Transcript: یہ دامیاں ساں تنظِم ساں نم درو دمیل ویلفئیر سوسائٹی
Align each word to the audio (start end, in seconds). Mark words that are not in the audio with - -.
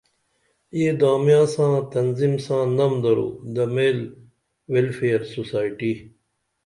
یہ 0.79 0.91
دامیاں 1.01 1.45
ساں 1.53 1.75
تنظِم 1.91 2.33
ساں 2.45 2.63
نم 2.77 2.93
درو 3.03 3.27
دمیل 3.55 3.99
ویلفئیر 4.73 5.19
سوسائٹی 5.35 5.91